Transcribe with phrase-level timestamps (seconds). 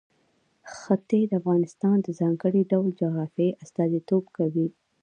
[0.75, 4.67] ښتې د افغانستان د ځانګړي ډول جغرافیه استازیتوب کوي.